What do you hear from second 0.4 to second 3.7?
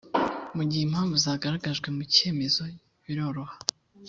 mu gihe impamvu zagaragajwe mu cyemezo biroroha